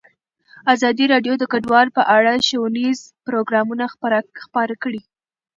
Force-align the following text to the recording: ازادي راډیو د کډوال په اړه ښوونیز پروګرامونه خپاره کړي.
ازادي 0.73 1.05
راډیو 1.13 1.33
د 1.39 1.43
کډوال 1.51 1.87
په 1.97 2.01
اړه 2.17 2.31
ښوونیز 2.47 2.99
پروګرامونه 3.25 3.85
خپاره 4.49 4.73
کړي. 4.83 5.01